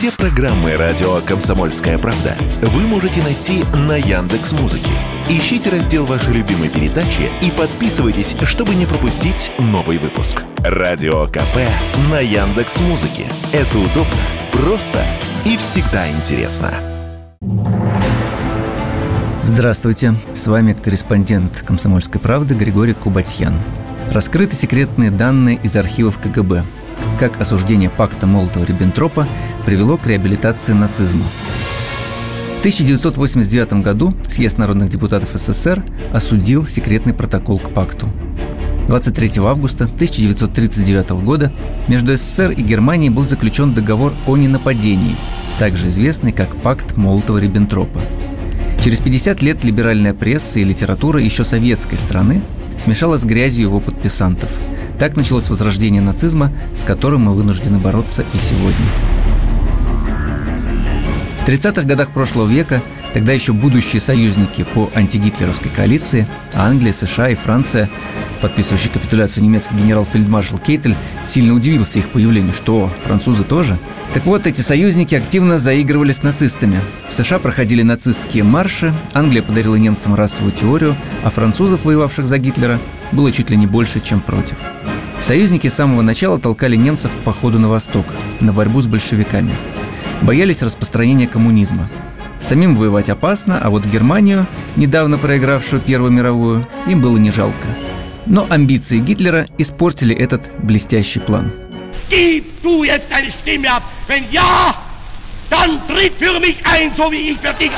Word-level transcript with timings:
Все 0.00 0.10
программы 0.12 0.76
радио 0.76 1.20
Комсомольская 1.26 1.98
правда 1.98 2.34
вы 2.62 2.86
можете 2.86 3.22
найти 3.22 3.62
на 3.86 3.96
Яндекс 3.98 4.52
Музыке. 4.52 4.88
Ищите 5.28 5.68
раздел 5.68 6.06
вашей 6.06 6.32
любимой 6.32 6.70
передачи 6.70 7.30
и 7.42 7.50
подписывайтесь, 7.50 8.34
чтобы 8.44 8.74
не 8.76 8.86
пропустить 8.86 9.52
новый 9.58 9.98
выпуск. 9.98 10.42
Радио 10.64 11.26
КП 11.26 11.68
на 12.10 12.18
Яндекс 12.18 12.80
Музыке. 12.80 13.26
Это 13.52 13.78
удобно, 13.78 14.16
просто 14.52 15.04
и 15.44 15.58
всегда 15.58 16.10
интересно. 16.10 16.72
Здравствуйте, 19.42 20.14
с 20.32 20.46
вами 20.46 20.72
корреспондент 20.72 21.62
«Комсомольской 21.66 22.22
правды» 22.22 22.54
Григорий 22.54 22.94
Кубатьян. 22.94 23.52
Раскрыты 24.08 24.56
секретные 24.56 25.10
данные 25.10 25.60
из 25.62 25.76
архивов 25.76 26.18
КГБ. 26.18 26.64
Как 27.20 27.38
осуждение 27.38 27.90
пакта 27.90 28.26
Молотова-Риббентропа 28.26 29.28
привело 29.66 29.98
к 29.98 30.06
реабилитации 30.06 30.72
нацизма. 30.72 31.26
В 32.56 32.60
1989 32.60 33.74
году 33.84 34.14
Съезд 34.26 34.56
народных 34.56 34.88
депутатов 34.88 35.28
СССР 35.34 35.84
осудил 36.14 36.66
секретный 36.66 37.12
протокол 37.12 37.58
к 37.58 37.74
пакту. 37.74 38.08
23 38.86 39.32
августа 39.40 39.84
1939 39.84 41.10
года 41.22 41.52
между 41.88 42.16
СССР 42.16 42.52
и 42.52 42.62
Германией 42.62 43.10
был 43.10 43.24
заключен 43.24 43.74
договор 43.74 44.14
о 44.26 44.38
ненападении, 44.38 45.14
также 45.58 45.88
известный 45.88 46.32
как 46.32 46.56
пакт 46.56 46.96
Молотова-Риббентропа. 46.96 48.00
Через 48.82 49.00
50 49.00 49.42
лет 49.42 49.62
либеральная 49.62 50.14
пресса 50.14 50.58
и 50.58 50.64
литература 50.64 51.20
еще 51.20 51.44
советской 51.44 51.96
страны 51.96 52.40
смешалась 52.78 53.20
с 53.20 53.26
грязью 53.26 53.66
его 53.66 53.78
подписантов. 53.78 54.50
Так 55.00 55.16
началось 55.16 55.48
возрождение 55.48 56.02
нацизма, 56.02 56.52
с 56.74 56.84
которым 56.84 57.22
мы 57.22 57.34
вынуждены 57.34 57.78
бороться 57.78 58.22
и 58.34 58.38
сегодня. 58.38 58.84
В 61.40 61.48
30-х 61.48 61.84
годах 61.84 62.10
прошлого 62.10 62.46
века 62.46 62.82
тогда 63.14 63.32
еще 63.32 63.54
будущие 63.54 63.98
союзники 63.98 64.62
по 64.74 64.90
антигитлеровской 64.94 65.70
коалиции, 65.70 66.28
Англия, 66.52 66.92
США 66.92 67.30
и 67.30 67.34
Франция, 67.34 67.88
подписывающий 68.42 68.90
капитуляцию 68.90 69.42
немецкий 69.44 69.74
генерал-фельдмаршал 69.74 70.58
Кейтель, 70.58 70.94
сильно 71.24 71.54
удивился 71.54 71.98
их 71.98 72.10
появлению. 72.10 72.52
Что, 72.52 72.92
французы 73.02 73.42
тоже? 73.42 73.78
Так 74.12 74.26
вот, 74.26 74.46
эти 74.46 74.60
союзники 74.60 75.14
активно 75.14 75.56
заигрывали 75.56 76.12
с 76.12 76.22
нацистами. 76.22 76.78
В 77.08 77.14
США 77.14 77.38
проходили 77.38 77.80
нацистские 77.82 78.44
марши, 78.44 78.92
Англия 79.14 79.42
подарила 79.42 79.76
немцам 79.76 80.14
расовую 80.14 80.52
теорию, 80.52 80.94
а 81.24 81.30
французов, 81.30 81.86
воевавших 81.86 82.26
за 82.26 82.36
Гитлера, 82.36 82.78
было 83.12 83.32
чуть 83.32 83.48
ли 83.48 83.56
не 83.56 83.66
больше, 83.66 84.00
чем 84.00 84.20
против. 84.20 84.58
Союзники 85.20 85.68
с 85.68 85.74
самого 85.74 86.02
начала 86.02 86.38
толкали 86.38 86.76
немцев 86.76 87.12
к 87.12 87.24
походу 87.24 87.58
на 87.58 87.68
восток, 87.68 88.06
на 88.40 88.52
борьбу 88.52 88.80
с 88.80 88.86
большевиками– 88.86 89.54
боялись 90.22 90.62
распространения 90.62 91.26
коммунизма. 91.26 91.88
Самим 92.40 92.76
воевать 92.76 93.10
опасно, 93.10 93.58
а 93.62 93.70
вот 93.70 93.84
Германию, 93.84 94.46
недавно 94.76 95.18
проигравшую 95.18 95.82
Первую 95.82 96.10
мировую, 96.10 96.66
им 96.86 97.00
было 97.00 97.16
не 97.18 97.30
жалко. 97.30 97.68
Но 98.26 98.46
амбиции 98.48 98.98
Гитлера 98.98 99.46
испортили 99.58 100.14
этот 100.14 100.50
блестящий 100.62 101.20
план. 101.20 101.52
Gib 102.10 102.44
du 102.62 102.82
jetzt 102.82 103.08
deine 103.10 103.30
Stimme 103.30 103.68
ab. 103.68 103.82
Wenn 104.08 104.24
ja, 104.32 104.74
dann 105.48 105.78
tritt 105.86 106.12
für 106.18 106.40
mich 106.40 106.56
ein, 106.64 106.90
so 106.96 107.10
wie 107.10 107.30
ich 107.30 107.38
für 107.38 107.54
dich 107.58 107.70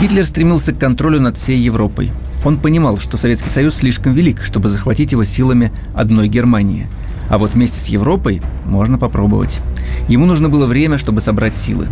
Гитлер 0.00 0.24
стремился 0.24 0.72
к 0.72 0.78
контролю 0.78 1.20
над 1.20 1.36
всей 1.36 1.58
Европой. 1.58 2.10
Он 2.46 2.56
понимал, 2.58 2.98
что 2.98 3.18
Советский 3.18 3.50
Союз 3.50 3.74
слишком 3.74 4.14
велик, 4.14 4.42
чтобы 4.42 4.70
захватить 4.70 5.12
его 5.12 5.24
силами 5.24 5.70
одной 5.94 6.28
Германии– 6.28 6.86
а 7.28 7.38
вот 7.38 7.54
вместе 7.54 7.80
с 7.80 7.86
Европой 7.86 8.40
можно 8.64 8.98
попробовать. 8.98 9.60
Ему 10.08 10.26
нужно 10.26 10.48
было 10.48 10.66
время, 10.66 10.98
чтобы 10.98 11.20
собрать 11.20 11.56
силы. 11.56 11.88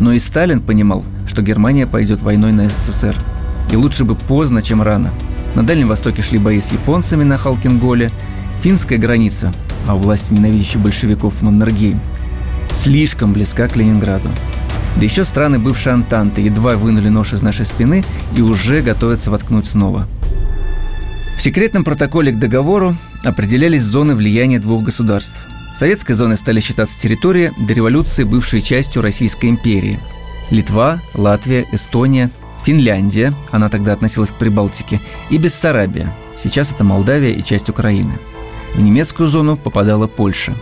Но 0.00 0.12
и 0.12 0.18
Сталин 0.18 0.60
понимал, 0.60 1.04
что 1.26 1.42
Германия 1.42 1.86
пойдет 1.86 2.20
войной 2.20 2.52
на 2.52 2.68
СССР. 2.68 3.16
И 3.70 3.76
лучше 3.76 4.04
бы 4.04 4.14
поздно, 4.14 4.62
чем 4.62 4.82
рано. 4.82 5.10
На 5.54 5.64
Дальнем 5.64 5.88
Востоке 5.88 6.22
шли 6.22 6.38
бои 6.38 6.60
с 6.60 6.72
японцами 6.72 7.24
на 7.24 7.36
Халкинголе, 7.36 8.10
финская 8.60 8.98
граница, 8.98 9.52
а 9.86 9.94
у 9.94 9.98
власти 9.98 10.32
ненавидящих 10.32 10.80
большевиков 10.80 11.42
Маннергейм, 11.42 12.00
слишком 12.72 13.32
близка 13.32 13.68
к 13.68 13.76
Ленинграду. 13.76 14.28
Да 14.96 15.02
еще 15.02 15.24
страны 15.24 15.58
бывшей 15.58 15.92
Антанты 15.92 16.40
едва 16.40 16.76
вынули 16.76 17.08
нож 17.08 17.32
из 17.32 17.42
нашей 17.42 17.66
спины 17.66 18.04
и 18.36 18.42
уже 18.42 18.80
готовятся 18.80 19.30
воткнуть 19.30 19.66
снова. 19.66 20.06
В 21.36 21.42
секретном 21.42 21.84
протоколе 21.84 22.32
к 22.32 22.38
договору 22.38 22.96
определялись 23.24 23.82
зоны 23.82 24.14
влияния 24.14 24.60
двух 24.60 24.84
государств. 24.84 25.36
Советской 25.74 26.12
зоной 26.12 26.36
стали 26.36 26.60
считаться 26.60 26.98
территории 26.98 27.52
до 27.58 27.74
революции, 27.74 28.22
бывшей 28.22 28.60
частью 28.60 29.02
Российской 29.02 29.46
империи. 29.46 29.98
Литва, 30.50 31.00
Латвия, 31.14 31.66
Эстония, 31.72 32.30
Финляндия, 32.64 33.34
она 33.50 33.68
тогда 33.68 33.92
относилась 33.92 34.30
к 34.30 34.34
Прибалтике, 34.34 35.00
и 35.30 35.36
Бессарабия, 35.36 36.14
сейчас 36.36 36.70
это 36.70 36.84
Молдавия 36.84 37.32
и 37.32 37.42
часть 37.42 37.68
Украины. 37.68 38.18
В 38.74 38.80
немецкую 38.80 39.28
зону 39.28 39.56
попадала 39.56 40.06
Польша. 40.06 40.54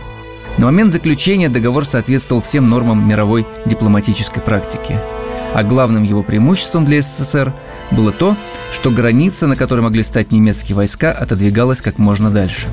На 0.57 0.65
момент 0.65 0.93
заключения 0.93 1.49
договор 1.49 1.85
соответствовал 1.85 2.41
всем 2.41 2.69
нормам 2.69 3.07
мировой 3.07 3.45
дипломатической 3.65 4.41
практики– 4.41 4.97
а 5.53 5.63
главным 5.63 6.03
его 6.03 6.23
преимуществом 6.23 6.83
для 6.85 7.01
СССР 7.01 7.53
было 7.91 8.11
то, 8.11 8.35
что 8.73 8.89
граница, 8.89 9.47
на 9.47 9.55
которой 9.55 9.81
могли 9.81 10.03
стать 10.03 10.31
немецкие 10.31 10.75
войска, 10.75 11.11
отодвигалась 11.11 11.81
как 11.81 11.99
можно 11.99 12.31
дальше. 12.31 12.67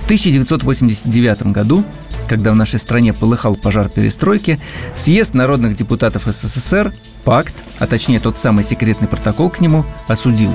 В 0.00 0.04
1989 0.04 1.46
году, 1.52 1.84
когда 2.28 2.50
в 2.50 2.56
нашей 2.56 2.80
стране 2.80 3.12
полыхал 3.12 3.54
пожар 3.54 3.88
перестройки, 3.88 4.58
съезд 4.96 5.34
народных 5.34 5.76
депутатов 5.76 6.24
СССР 6.26 6.92
пакт, 7.24 7.54
а 7.78 7.86
точнее 7.86 8.18
тот 8.18 8.36
самый 8.36 8.64
секретный 8.64 9.06
протокол 9.06 9.48
к 9.48 9.60
нему, 9.60 9.84
осудил. 10.08 10.52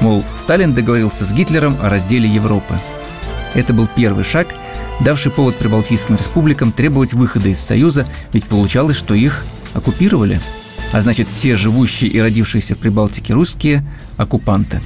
Мол, 0.00 0.22
Сталин 0.36 0.74
договорился 0.74 1.24
с 1.24 1.32
Гитлером 1.32 1.78
о 1.82 1.88
разделе 1.88 2.28
Европы. 2.28 2.74
Это 3.54 3.72
был 3.72 3.88
первый 3.94 4.24
шаг, 4.24 4.48
давший 5.00 5.32
повод 5.32 5.56
прибалтийским 5.56 6.16
республикам 6.16 6.72
требовать 6.72 7.14
выхода 7.14 7.48
из 7.48 7.58
Союза, 7.60 8.06
ведь 8.32 8.44
получалось, 8.44 8.96
что 8.96 9.14
их 9.14 9.44
оккупировали– 9.74 10.40
а 10.92 11.00
значит 11.02 11.28
все 11.28 11.56
живущие 11.56 12.10
и 12.10 12.20
родившиеся 12.20 12.74
в 12.74 12.78
Прибалтике 12.78 13.32
русские– 13.32 13.84
оккупанты. 14.16 14.80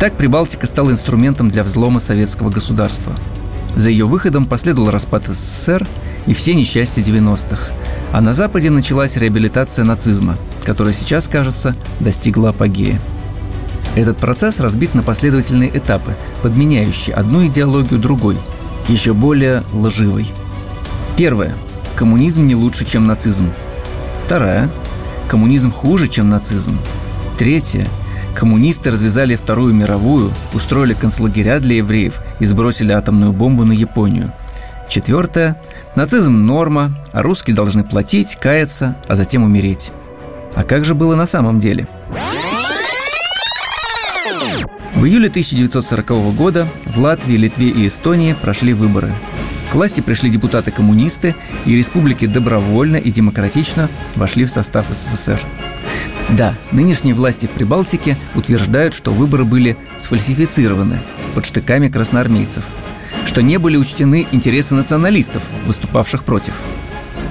Так 0.00 0.14
Прибалтика 0.14 0.66
стала 0.66 0.90
инструментом 0.90 1.48
для 1.48 1.64
взлома 1.64 2.00
советского 2.00 2.50
государства. 2.50 3.14
За 3.74 3.90
ее 3.90 4.06
выходом 4.06 4.44
последовал 4.44 4.90
распад 4.90 5.26
СССР 5.26 5.86
и 6.26 6.34
все 6.34 6.54
несчастья 6.54 7.00
90-х. 7.00 7.72
А 8.12 8.20
на 8.20 8.32
Западе 8.32 8.70
началась 8.70 9.16
реабилитация 9.16 9.84
нацизма, 9.84 10.38
которая 10.64 10.94
сейчас, 10.94 11.28
кажется, 11.28 11.74
достигла 12.00 12.50
апогея. 12.50 13.00
Этот 13.96 14.18
процесс 14.18 14.60
разбит 14.60 14.94
на 14.94 15.02
последовательные 15.02 15.76
этапы, 15.76 16.14
подменяющие 16.42 17.16
одну 17.16 17.44
идеологию 17.46 17.98
другой, 17.98 18.38
еще 18.88 19.12
более 19.12 19.64
лживой. 19.72 20.28
Первое. 21.16 21.56
Коммунизм 21.96 22.46
не 22.46 22.54
лучше, 22.54 22.84
чем 22.84 23.06
нацизм– 23.06 23.50
Вторая. 24.26 24.68
Коммунизм 25.28 25.70
хуже, 25.70 26.08
чем 26.08 26.28
нацизм. 26.28 26.76
Третья. 27.38 27.86
Коммунисты 28.34 28.90
развязали 28.90 29.36
Вторую 29.36 29.72
мировую, 29.72 30.32
устроили 30.52 30.94
концлагеря 30.94 31.60
для 31.60 31.76
евреев 31.76 32.20
и 32.40 32.44
сбросили 32.44 32.90
атомную 32.90 33.32
бомбу 33.32 33.64
на 33.64 33.70
Японию. 33.70 34.32
Четвертое. 34.88 35.62
Нацизм– 35.94 36.34
норма, 36.44 36.98
а 37.12 37.22
русские 37.22 37.54
должны 37.54 37.84
платить, 37.84 38.34
каяться, 38.34 38.96
а 39.06 39.14
затем 39.14 39.44
умереть. 39.44 39.92
А 40.56 40.64
как 40.64 40.84
же 40.84 40.96
было 40.96 41.14
на 41.14 41.26
самом 41.26 41.60
деле? 41.60 41.86
В 45.06 45.08
июле 45.08 45.28
1940 45.28 46.34
года 46.34 46.66
в 46.84 46.98
Латвии, 46.98 47.36
Литве 47.36 47.68
и 47.68 47.86
Эстонии 47.86 48.32
прошли 48.42 48.72
выборы– 48.72 49.14
к 49.70 49.74
власти 49.76 50.00
пришли 50.00 50.30
депутаты-коммунисты, 50.30 51.36
и 51.64 51.76
республики 51.76 52.26
добровольно 52.26 52.96
и 52.96 53.12
демократично 53.12 53.88
вошли 54.16 54.44
в 54.44 54.50
состав 54.50 54.86
СССР. 54.90 55.40
Да, 56.30 56.54
нынешние 56.72 57.14
власти 57.14 57.46
в 57.46 57.50
Прибалтике 57.50 58.18
утверждают, 58.34 58.94
что 58.94 59.12
выборы 59.12 59.44
были 59.44 59.76
сфальсифицированы 59.96 60.98
под 61.36 61.46
штыками 61.46 61.86
красноармейцев, 61.86 62.64
что 63.26 63.42
не 63.42 63.58
были 63.60 63.76
учтены 63.76 64.26
интересы 64.32 64.74
националистов, 64.74 65.44
выступавших 65.66 66.24
против. 66.24 66.60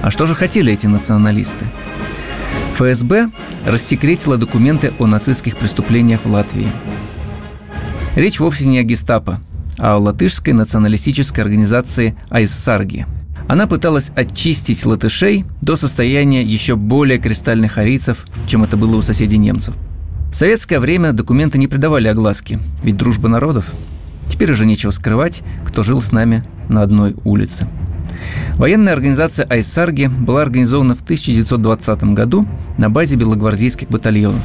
А 0.00 0.10
что 0.10 0.24
же 0.24 0.34
хотели 0.34 0.72
эти 0.72 0.86
националисты? 0.86 1.66
ФСБ 2.72 3.28
рассекретила 3.66 4.38
документы 4.38 4.94
о 4.98 5.06
нацистских 5.06 5.58
преступлениях 5.58 6.20
в 6.24 6.30
Латвии. 6.30 6.72
Речь 8.16 8.40
вовсе 8.40 8.66
не 8.66 8.78
о 8.78 8.82
гестапо, 8.82 9.40
а 9.76 9.98
латышской 9.98 10.54
националистической 10.54 11.44
организации 11.44 12.16
Айссарги. 12.30 13.04
Она 13.46 13.66
пыталась 13.66 14.10
очистить 14.16 14.86
латышей 14.86 15.44
до 15.60 15.76
состояния 15.76 16.42
еще 16.42 16.76
более 16.76 17.18
кристальных 17.18 17.76
арийцев, 17.76 18.24
чем 18.46 18.64
это 18.64 18.78
было 18.78 18.96
у 18.96 19.02
соседей 19.02 19.36
немцев. 19.36 19.74
В 20.32 20.34
советское 20.34 20.80
время 20.80 21.12
документы 21.12 21.58
не 21.58 21.68
придавали 21.68 22.08
огласки, 22.08 22.58
ведь 22.82 22.96
дружба 22.96 23.28
народов. 23.28 23.70
Теперь 24.28 24.50
уже 24.50 24.64
нечего 24.64 24.92
скрывать, 24.92 25.42
кто 25.66 25.82
жил 25.82 26.00
с 26.00 26.10
нами 26.10 26.42
на 26.70 26.80
одной 26.80 27.16
улице. 27.24 27.68
Военная 28.54 28.94
организация 28.94 29.46
Айсарги 29.46 30.06
была 30.06 30.40
организована 30.40 30.94
в 30.94 31.02
1920 31.02 32.04
году 32.14 32.48
на 32.78 32.88
базе 32.88 33.16
белогвардейских 33.16 33.90
батальонов. 33.90 34.42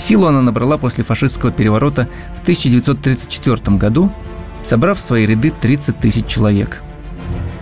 Силу 0.00 0.26
она 0.26 0.42
набрала 0.42 0.78
после 0.78 1.04
фашистского 1.04 1.52
переворота 1.52 2.08
в 2.34 2.40
1934 2.40 3.76
году, 3.76 4.10
собрав 4.62 4.98
в 4.98 5.02
свои 5.02 5.26
ряды 5.26 5.52
30 5.52 5.98
тысяч 5.98 6.26
человек. 6.26 6.82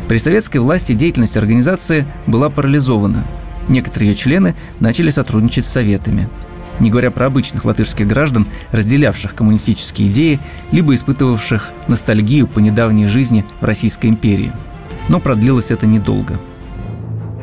При 0.09 0.19
советской 0.19 0.59
власти 0.59 0.95
деятельность 0.95 1.37
организации 1.37 2.07
была 2.27 2.49
парализована. 2.49 3.25
Некоторые 3.69 4.11
ее 4.11 4.15
члены 4.15 4.55
начали 4.81 5.11
сотрудничать 5.11 5.67
с 5.67 5.73
советами– 5.73 6.31
не 6.81 6.91
говоря 6.91 7.11
про 7.11 7.27
обычных 7.27 7.65
латышских 7.65 8.07
граждан, 8.07 8.47
разделявших 8.71 9.35
коммунистические 9.35 10.09
идеи, 10.09 10.39
либо 10.71 10.95
испытывавших 10.95 11.73
ностальгию 11.89 12.47
по 12.47 12.61
недавней 12.61 13.07
жизни 13.07 13.45
в 13.61 13.65
Российской 13.65 14.09
империи. 14.09 14.53
Но 15.09 15.21
продлилось 15.21 15.71
это 15.71 15.87
недолго. 15.87 16.39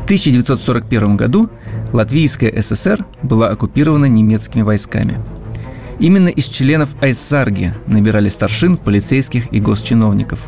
В 0.06 0.08
1941 0.08 1.18
году 1.18 1.50
Латвийская 1.92 2.62
ССР 2.62 3.04
была 3.24 3.50
оккупирована 3.50 4.06
немецкими 4.06 4.62
войсками. 4.62 5.18
Именно 5.98 6.28
из 6.28 6.46
членов 6.46 6.90
Айсарги 7.02 7.74
набирали 7.88 8.30
старшин, 8.30 8.78
полицейских 8.78 9.52
и 9.52 9.60
госчиновников. 9.60 10.46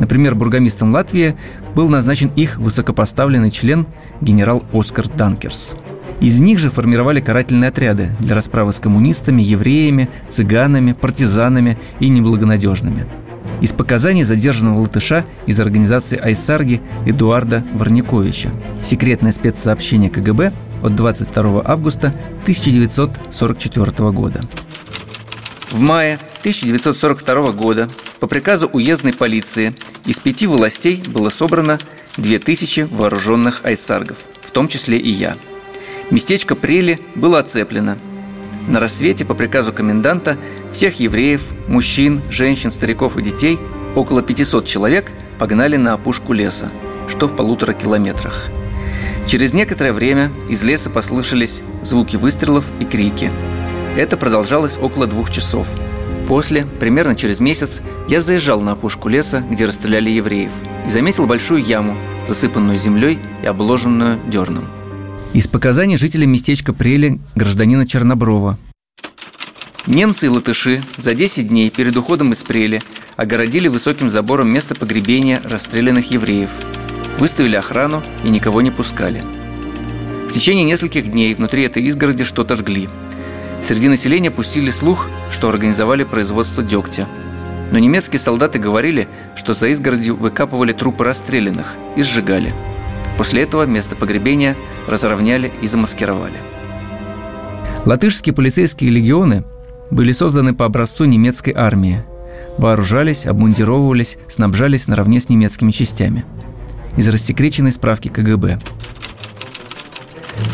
Например, 0.00 0.34
бургомистром 0.34 0.92
Латвии 0.92 1.34
был 1.74 1.88
назначен 1.88 2.30
их 2.36 2.58
высокопоставленный 2.58 3.50
член 3.50 3.86
генерал 4.20 4.62
Оскар 4.70 5.08
Данкерс– 5.08 5.76
из 6.20 6.38
них 6.38 6.58
же 6.58 6.68
формировали 6.68 7.20
карательные 7.20 7.68
отряды 7.68 8.10
для 8.20 8.34
расправы 8.34 8.72
с 8.72 8.78
коммунистами, 8.78 9.40
евреями, 9.40 10.10
цыганами, 10.28 10.92
партизанами 10.92 11.78
и 11.98 12.10
неблагонадежными. 12.10 13.06
Из 13.60 13.72
показаний 13.72 14.24
задержанного 14.24 14.80
латыша 14.80 15.26
из 15.46 15.60
организации 15.60 16.18
Айсарги 16.18 16.80
Эдуарда 17.06 17.64
Варниковича. 17.74 18.50
Секретное 18.82 19.32
спецсообщение 19.32 20.10
КГБ 20.10 20.52
от 20.82 20.96
22 20.96 21.62
августа 21.64 22.14
1944 22.42 24.10
года. 24.12 24.40
В 25.70 25.80
мае 25.80 26.18
1942 26.40 27.52
года 27.52 27.88
по 28.18 28.26
приказу 28.26 28.66
уездной 28.66 29.12
полиции 29.12 29.74
из 30.04 30.18
пяти 30.18 30.46
властей 30.46 31.02
было 31.08 31.28
собрано 31.28 31.78
2000 32.16 32.88
вооруженных 32.90 33.60
айсаргов, 33.64 34.18
в 34.40 34.50
том 34.50 34.68
числе 34.68 34.98
и 34.98 35.10
я– 35.10 35.36
Местечко 36.10 36.56
Прели 36.56 36.98
было 37.14 37.38
оцеплено. 37.38 37.96
На 38.66 38.78
рассвете 38.78 39.24
по 39.24 39.34
приказу 39.34 39.72
коменданта 39.72 40.36
всех 40.72 41.00
евреев, 41.00 41.42
мужчин, 41.66 42.20
женщин, 42.30 42.70
стариков 42.70 43.16
и 43.16 43.22
детей, 43.22 43.58
около 43.94 44.22
500 44.22 44.66
человек, 44.66 45.12
погнали 45.38 45.76
на 45.76 45.94
опушку 45.94 46.32
леса, 46.32 46.70
что 47.08 47.26
в 47.26 47.34
полутора 47.34 47.72
километрах. 47.72 48.48
Через 49.26 49.52
некоторое 49.52 49.92
время 49.92 50.30
из 50.48 50.62
леса 50.62 50.90
послышались 50.90 51.62
звуки 51.82 52.16
выстрелов 52.16 52.64
и 52.80 52.84
крики. 52.84 53.30
Это 53.96 54.16
продолжалось 54.16 54.78
около 54.80 55.06
двух 55.06 55.30
часов. 55.30 55.66
После, 56.28 56.64
примерно 56.78 57.16
через 57.16 57.40
месяц, 57.40 57.80
я 58.08 58.20
заезжал 58.20 58.60
на 58.60 58.72
опушку 58.72 59.08
леса, 59.08 59.42
где 59.50 59.64
расстреляли 59.64 60.10
евреев, 60.10 60.52
и 60.86 60.90
заметил 60.90 61.26
большую 61.26 61.62
яму, 61.62 61.96
засыпанную 62.26 62.78
землей 62.78 63.18
и 63.42 63.46
обложенную 63.46 64.20
дерном– 64.28 64.68
из 65.32 65.46
показаний 65.46 65.96
жителя 65.96 66.26
местечка 66.26 66.72
Прели 66.72 67.20
гражданина 67.34 67.86
Черноброва. 67.86 68.58
Немцы 69.86 70.26
и 70.26 70.28
латыши 70.28 70.82
за 70.98 71.14
10 71.14 71.48
дней 71.48 71.70
перед 71.70 71.96
уходом 71.96 72.32
из 72.32 72.42
Прели 72.42 72.80
огородили 73.16 73.68
высоким 73.68 74.10
забором 74.10 74.52
место 74.52 74.74
погребения 74.74 75.40
расстрелянных 75.44 76.10
евреев, 76.10 76.50
выставили 77.18 77.56
охрану 77.56 78.02
и 78.24 78.28
никого 78.28 78.60
не 78.60 78.70
пускали. 78.70 79.22
В 80.28 80.32
течение 80.32 80.64
нескольких 80.64 81.10
дней 81.10 81.34
внутри 81.34 81.64
этой 81.64 81.82
изгороди 81.84 82.24
что-то 82.24 82.56
жгли. 82.56 82.88
Среди 83.62 83.88
населения 83.88 84.30
пустили 84.30 84.70
слух, 84.70 85.08
что 85.30 85.48
организовали 85.48 86.04
производство 86.04 86.62
дегтя. 86.62 87.08
Но 87.70 87.78
немецкие 87.78 88.18
солдаты 88.18 88.58
говорили, 88.58 89.08
что 89.36 89.54
за 89.54 89.68
изгородью 89.68 90.16
выкапывали 90.16 90.72
трупы 90.72 91.04
расстрелянных 91.04 91.76
и 91.96 92.02
сжигали– 92.02 92.52
После 93.20 93.42
этого 93.42 93.66
место 93.66 93.96
погребения 93.96 94.56
разровняли 94.86 95.52
и 95.60 95.66
замаскировали. 95.66 96.38
Латышские 97.84 98.34
полицейские 98.34 98.88
легионы 98.88 99.44
были 99.90 100.12
созданы 100.12 100.54
по 100.54 100.64
образцу 100.64 101.04
немецкой 101.04 101.52
армии. 101.54 102.02
Вооружались, 102.56 103.26
обмундировывались, 103.26 104.16
снабжались 104.26 104.88
наравне 104.88 105.20
с 105.20 105.28
немецкими 105.28 105.70
частями. 105.70 106.24
Из 106.96 107.06
рассекреченной 107.08 107.72
справки 107.72 108.08
КГБ. 108.08 108.58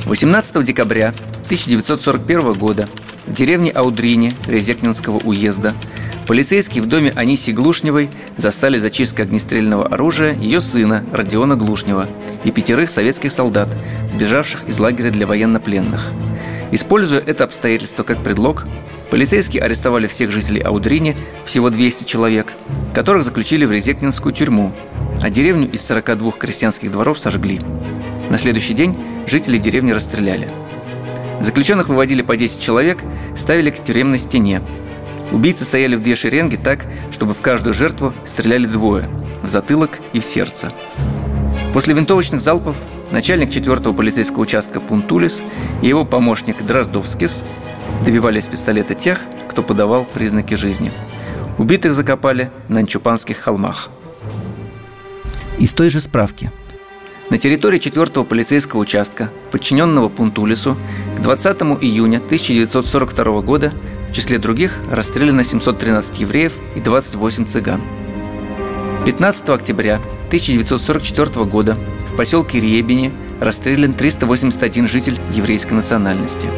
18 0.06 0.64
декабря 0.64 1.14
1941 1.44 2.52
года 2.54 2.88
в 3.28 3.32
деревне 3.32 3.70
Аудрине 3.70 4.32
Резекнинского 4.48 5.20
уезда 5.22 5.72
Полицейские 6.26 6.82
в 6.82 6.86
доме 6.86 7.12
Аниси 7.14 7.52
Глушневой 7.52 8.10
застали 8.36 8.78
зачисткой 8.78 9.26
огнестрельного 9.26 9.86
оружия 9.86 10.34
ее 10.34 10.60
сына 10.60 11.04
Родиона 11.12 11.54
Глушнева 11.54 12.08
и 12.42 12.50
пятерых 12.50 12.90
советских 12.90 13.30
солдат, 13.30 13.68
сбежавших 14.08 14.68
из 14.68 14.76
лагеря 14.80 15.10
для 15.10 15.24
военнопленных. 15.24 16.10
Используя 16.72 17.20
это 17.20 17.44
обстоятельство 17.44 18.02
как 18.02 18.18
предлог, 18.18 18.66
полицейские 19.08 19.62
арестовали 19.62 20.08
всех 20.08 20.32
жителей 20.32 20.62
Аудрини, 20.62 21.14
всего 21.44 21.70
200 21.70 22.02
человек, 22.02 22.54
которых 22.92 23.22
заключили 23.22 23.64
в 23.64 23.70
Резекнинскую 23.70 24.32
тюрьму, 24.32 24.72
а 25.22 25.30
деревню 25.30 25.70
из 25.70 25.86
42 25.86 26.32
крестьянских 26.32 26.90
дворов 26.90 27.20
сожгли. 27.20 27.60
На 28.30 28.38
следующий 28.38 28.74
день 28.74 28.96
жители 29.28 29.58
деревни 29.58 29.92
расстреляли. 29.92 30.48
Заключенных 31.40 31.88
выводили 31.88 32.22
по 32.22 32.36
10 32.36 32.60
человек, 32.60 32.98
ставили 33.36 33.70
к 33.70 33.80
тюремной 33.80 34.18
стене, 34.18 34.60
Убийцы 35.32 35.64
стояли 35.64 35.96
в 35.96 36.02
две 36.02 36.14
шеренги 36.14 36.56
так, 36.56 36.86
чтобы 37.10 37.34
в 37.34 37.40
каждую 37.40 37.74
жертву 37.74 38.12
стреляли 38.24 38.66
двое– 38.66 39.08
в 39.42 39.48
затылок 39.48 39.98
и 40.12 40.20
в 40.20 40.24
сердце. 40.24 40.72
После 41.72 41.94
винтовочных 41.94 42.40
залпов 42.40 42.76
начальник 43.10 43.50
4-го 43.50 43.92
полицейского 43.92 44.40
участка 44.40 44.80
Пунтулис 44.80 45.42
и 45.82 45.88
его 45.88 46.04
помощник 46.04 46.62
Дроздовскис 46.64 47.44
добивались 48.04 48.46
пистолета 48.46 48.94
тех, 48.94 49.20
кто 49.48 49.62
подавал 49.62 50.04
признаки 50.04 50.54
жизни. 50.54 50.92
Убитых 51.58 51.94
закопали 51.94 52.50
на 52.68 52.82
Нчупанских 52.82 53.38
холмах. 53.38 53.88
Из 55.58 55.72
той 55.72 55.90
же 55.90 56.00
справки. 56.00 56.50
На 57.30 57.38
территории 57.38 57.80
4-го 57.80 58.24
полицейского 58.24 58.80
участка, 58.80 59.30
подчиненного 59.50 60.08
Пунтулису, 60.08 60.76
к 61.16 61.20
20 61.20 61.62
июня 61.82 62.18
1942 62.18 63.40
года 63.40 63.72
в 64.08 64.12
числе 64.12 64.38
других 64.38 64.78
расстреляно 64.90 65.44
713 65.44 66.20
евреев 66.20 66.52
и 66.74 66.80
28 66.80 67.46
цыган. 67.46 67.80
15 69.04 69.50
октября 69.50 70.00
1944 70.26 71.44
года 71.44 71.76
в 72.10 72.16
поселке 72.16 72.58
Ребени 72.58 73.12
расстрелян 73.40 73.94
381 73.94 74.88
житель 74.88 75.18
еврейской 75.32 75.74
национальности. 75.74 76.48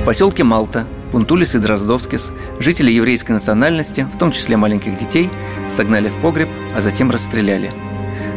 В 0.00 0.04
поселке 0.04 0.44
Малта 0.44 0.86
Пунтулис 1.10 1.54
и 1.54 1.58
Дроздовскис, 1.58 2.32
жители 2.58 2.92
еврейской 2.92 3.32
национальности, 3.32 4.06
в 4.14 4.18
том 4.18 4.30
числе 4.30 4.58
маленьких 4.58 4.96
детей, 4.98 5.30
согнали 5.70 6.10
в 6.10 6.16
погреб, 6.20 6.48
а 6.76 6.82
затем 6.82 7.10
расстреляли. 7.10 7.70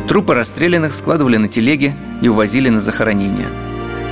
Трупы 0.08 0.34
расстрелянных 0.34 0.94
складывали 0.94 1.36
на 1.36 1.50
телеги 1.50 1.96
и 2.22 2.30
увозили 2.30 2.70
на 2.70 2.80
захоронение. 2.80 3.48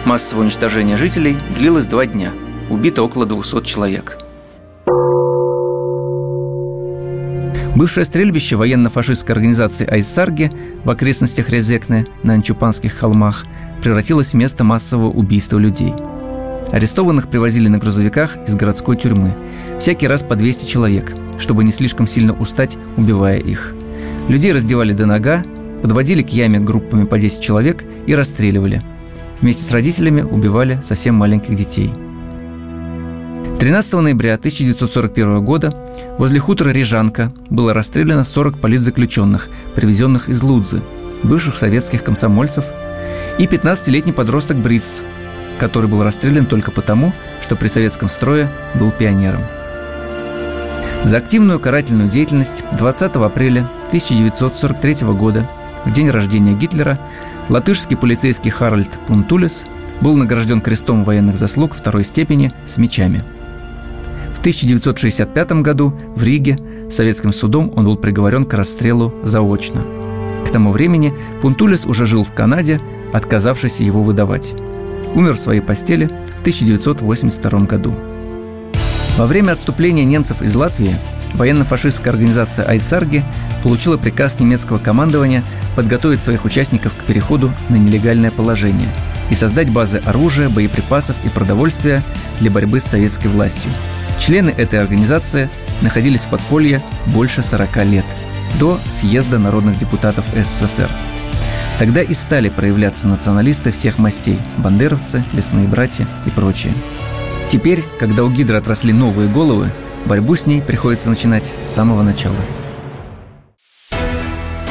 Массовое 0.05 0.43
уничтожение 0.43 0.97
жителей 0.97 1.37
длилось 1.57 1.85
два 1.85 2.05
дня– 2.05 2.33
убито 2.69 3.03
около 3.03 3.25
200 3.25 3.63
человек. 3.63 4.17
Бывшее 7.75 8.03
стрельбище 8.03 8.55
военно-фашистской 8.55 9.33
организации 9.33 9.87
Айсарги 9.87 10.51
в 10.83 10.89
окрестностях 10.89 11.49
Резекны 11.49 12.07
на 12.23 12.33
Анчупанских 12.33 12.93
холмах 12.93 13.45
превратилось 13.81 14.31
в 14.31 14.33
место 14.33 14.63
массового 14.63 15.09
убийства 15.09 15.57
людей. 15.57 15.93
Арестованных 16.71 17.29
привозили 17.29 17.67
на 17.67 17.77
грузовиках 17.77 18.37
из 18.45 18.55
городской 18.55 18.97
тюрьмы. 18.97 19.33
Всякий 19.79 20.07
раз 20.07 20.23
по 20.23 20.35
200 20.35 20.67
человек, 20.67 21.15
чтобы 21.39 21.63
не 21.63 21.71
слишком 21.71 22.05
сильно 22.05 22.33
устать, 22.33 22.77
убивая 22.97 23.39
их. 23.39 23.73
Людей 24.27 24.51
раздевали 24.51 24.91
до 24.91 25.05
нога, 25.05 25.43
подводили 25.81 26.21
к 26.21 26.29
яме 26.29 26.59
группами 26.59 27.05
по 27.05 27.17
10 27.17 27.39
человек 27.39 27.85
и 28.05 28.13
расстреливали. 28.13 28.83
Вместе 29.39 29.63
с 29.63 29.71
родителями 29.71 30.21
убивали 30.21 30.79
совсем 30.83 31.15
маленьких 31.15 31.55
детей– 31.55 31.93
13 33.59 33.93
ноября 33.95 34.35
1941 34.35 35.43
года 35.43 35.75
возле 36.17 36.39
хутора 36.39 36.69
Рижанка 36.69 37.33
было 37.49 37.73
расстреляно 37.73 38.23
40 38.23 38.57
политзаключенных, 38.57 39.49
привезенных 39.75 40.29
из 40.29 40.41
Лудзы, 40.41 40.81
бывших 41.23 41.57
советских 41.57 42.05
комсомольцев, 42.05 42.63
и 43.37 43.47
15-летний 43.47 44.13
подросток 44.13 44.55
Бриц, 44.55 45.01
который 45.59 45.89
был 45.89 46.05
расстрелян 46.05 46.45
только 46.45 46.71
потому, 46.71 47.11
что 47.41 47.57
при 47.57 47.67
советском 47.67 48.07
строе 48.07 48.47
был 48.75 48.91
пионером. 48.91 49.41
За 51.03 51.17
активную 51.17 51.59
карательную 51.59 52.09
деятельность 52.09 52.63
20 52.77 53.13
апреля 53.17 53.67
1943 53.87 55.05
года 55.07 55.45
в 55.83 55.91
день 55.91 56.09
рождения 56.09 56.53
Гитлера, 56.53 56.97
латышский 57.49 57.97
полицейский 57.97 58.51
Харальд 58.51 58.89
Пунтулес 59.05 59.65
был 59.99 60.15
награжден 60.15 60.61
крестом 60.61 61.03
военных 61.03 61.35
заслуг 61.35 61.73
второй 61.73 62.05
степени 62.05 62.53
с 62.65 62.77
мечами. 62.77 63.21
В 64.39 64.41
1965 64.41 65.51
году 65.51 65.93
в 66.15 66.23
Риге 66.23 66.57
советским 66.89 67.33
судом 67.33 67.73
он 67.75 67.83
был 67.83 67.97
приговорен 67.97 68.45
к 68.45 68.53
расстрелу 68.53 69.13
заочно. 69.21 69.81
К 70.47 70.49
тому 70.49 70.71
времени 70.71 71.13
Пунтулес 71.41 71.85
уже 71.85 72.05
жил 72.05 72.23
в 72.23 72.31
Канаде, 72.31 72.79
отказавшись 73.11 73.81
его 73.81 74.01
выдавать. 74.01 74.55
Умер 75.13 75.33
в 75.33 75.39
своей 75.41 75.59
постели 75.59 76.05
в 76.37 76.39
1982 76.39 77.59
году. 77.65 77.93
Во 79.17 79.27
время 79.27 79.51
отступления 79.51 80.05
немцев 80.05 80.41
из 80.41 80.55
Латвии 80.55 80.95
военно-фашистская 81.33 82.13
организация 82.13 82.65
Айсарги 82.65 83.25
получила 83.61 83.97
приказ 83.97 84.39
немецкого 84.39 84.77
командования 84.77 85.43
подготовить 85.75 86.21
своих 86.21 86.45
участников 86.45 86.93
к 86.93 87.03
переходу 87.03 87.51
на 87.67 87.75
нелегальное 87.75 88.31
положение 88.31 88.87
и 89.29 89.35
создать 89.35 89.69
базы 89.69 89.97
оружия, 89.97 90.47
боеприпасов 90.47 91.17
и 91.25 91.27
продовольствия 91.27 92.03
для 92.39 92.49
борьбы 92.49 92.79
с 92.79 92.85
советской 92.85 93.27
властью. 93.27 93.69
Члены 94.19 94.49
этой 94.49 94.79
организации 94.79 95.49
находились 95.81 96.21
в 96.21 96.29
подполье 96.29 96.83
больше 97.07 97.41
40 97.41 97.85
лет, 97.85 98.05
до 98.59 98.79
съезда 98.87 99.39
народных 99.39 99.77
депутатов 99.77 100.25
СССР. 100.35 100.91
Тогда 101.79 102.01
и 102.01 102.13
стали 102.13 102.49
проявляться 102.49 103.07
националисты 103.07 103.71
всех 103.71 103.97
мастей– 103.97 104.39
бандеровцы, 104.57 105.23
лесные 105.33 105.67
братья 105.67 106.07
и 106.25 106.29
прочие– 106.29 106.73
Теперь, 107.49 107.83
когда 107.97 108.23
у 108.25 108.29
Гидры 108.29 108.59
отросли 108.59 108.93
новые 108.93 109.27
головы, 109.27 109.71
борьбу 110.05 110.35
с 110.35 110.45
ней 110.45 110.61
приходится 110.61 111.09
начинать 111.09 111.55
с 111.63 111.69
самого 111.69 112.03
начала. 112.03 112.35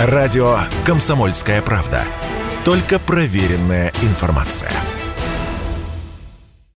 Радио 0.01 0.61
«Комсомольская 0.87 1.61
правда». 1.61 2.05
Только 2.65 3.01
проверенная 3.01 3.93
информация. 4.03 4.71